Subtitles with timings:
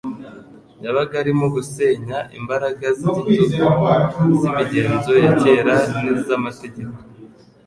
[0.83, 3.57] Yabaga arimo gusenya imbaraga z’igitugu
[4.39, 6.97] z’imigenzo ya kera n’iz’amategeko